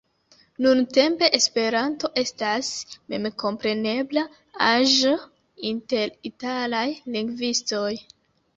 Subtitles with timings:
[0.65, 2.71] Nuntempe Esperanto estas
[3.15, 4.25] memkomprenebla
[4.71, 5.13] aĵo
[5.73, 6.85] inter italaj
[7.19, 7.95] lingvistoj.